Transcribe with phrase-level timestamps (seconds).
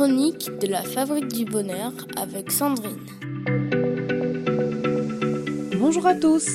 [0.00, 3.04] chroniques de la Fabrique du Bonheur avec Sandrine.
[5.78, 6.46] Bonjour à tous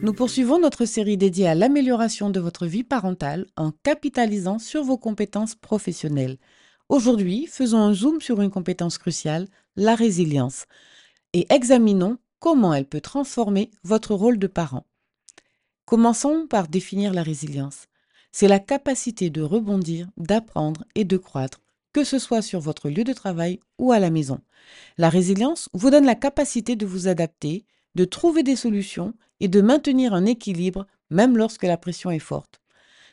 [0.00, 4.96] Nous poursuivons notre série dédiée à l'amélioration de votre vie parentale en capitalisant sur vos
[4.96, 6.38] compétences professionnelles.
[6.88, 10.64] Aujourd'hui, faisons un zoom sur une compétence cruciale, la résilience,
[11.34, 14.86] et examinons comment elle peut transformer votre rôle de parent.
[15.84, 17.84] Commençons par définir la résilience.
[18.32, 21.60] C'est la capacité de rebondir, d'apprendre et de croître,
[21.94, 24.40] que ce soit sur votre lieu de travail ou à la maison.
[24.98, 29.62] La résilience vous donne la capacité de vous adapter, de trouver des solutions et de
[29.62, 32.60] maintenir un équilibre même lorsque la pression est forte.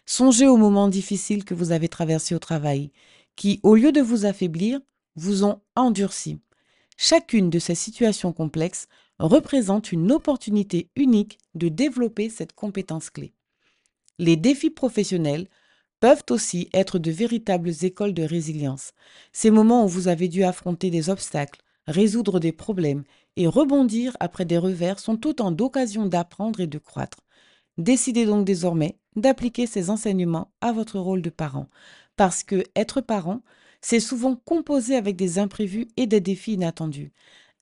[0.05, 2.91] Songez aux moments difficiles que vous avez traversés au travail,
[3.35, 4.80] qui, au lieu de vous affaiblir,
[5.16, 6.40] vous ont endurci.
[6.98, 8.88] Chacune de ces situations complexes
[9.20, 13.34] représente une opportunité unique de développer cette compétence clé.
[14.18, 15.48] Les défis professionnels
[16.02, 18.91] peuvent aussi être de véritables écoles de résilience.
[19.32, 23.04] Ces moments où vous avez dû affronter des obstacles, résoudre des problèmes
[23.38, 27.20] et rebondir après des revers sont autant d'occasions d'apprendre et de croître.
[27.77, 31.68] Décidez donc désormais d'appliquer ces enseignements à votre rôle de parent,
[32.18, 33.41] parce que être parent,
[33.79, 37.12] c'est souvent composé avec des imprévus et des défis inattendus.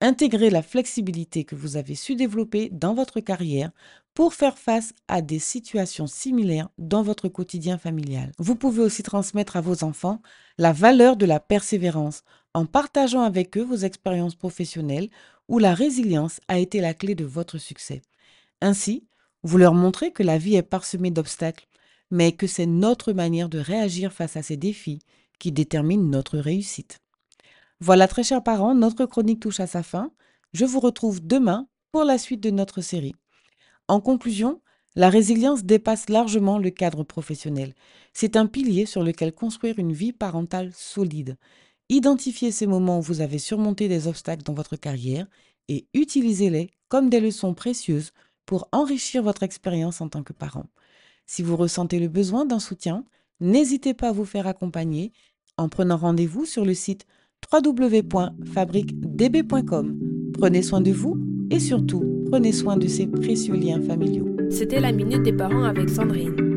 [0.01, 3.71] Intégrez la flexibilité que vous avez su développer dans votre carrière
[4.13, 8.31] pour faire face à des situations similaires dans votre quotidien familial.
[8.37, 10.21] Vous pouvez aussi transmettre à vos enfants
[10.57, 15.09] la valeur de la persévérance en partageant avec eux vos expériences professionnelles
[15.49, 18.01] où la résilience a été la clé de votre succès.
[18.61, 19.05] Ainsi,
[19.43, 21.67] vous leur montrez que la vie est parsemée d'obstacles,
[22.09, 24.99] mais que c'est notre manière de réagir face à ces défis
[25.39, 27.01] qui détermine notre réussite.
[27.81, 30.11] Voilà, très chers parents, notre chronique touche à sa fin.
[30.51, 33.15] Je vous retrouve demain pour la suite de notre série.
[33.87, 34.61] En conclusion,
[34.95, 37.73] la résilience dépasse largement le cadre professionnel.
[38.11, 41.37] C'est un pilier sur lequel construire une vie parentale solide.
[41.87, 45.25] Identifiez ces moments où vous avez surmonté des obstacles dans votre carrière
[45.69, 48.11] et utilisez-les comme des leçons précieuses
[48.45, 50.65] pour enrichir votre expérience en tant que parent.
[51.25, 53.05] Si vous ressentez le besoin d'un soutien,
[53.39, 55.13] n'hésitez pas à vous faire accompagner
[55.55, 57.05] en prenant rendez-vous sur le site
[57.51, 59.99] www.fabriquedb.com.
[60.33, 61.17] Prenez soin de vous
[61.49, 64.27] et surtout, prenez soin de ces précieux liens familiaux.
[64.49, 66.48] C'était la Minute des Parents avec Sandrine.